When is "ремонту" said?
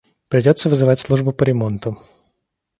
1.43-1.99